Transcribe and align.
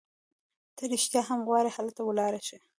ته 0.75 0.83
رېښتیا 0.93 1.21
هم 1.29 1.39
غواړي 1.47 1.69
هلته 1.77 2.01
ولاړه 2.03 2.39
شې؟ 2.47 2.57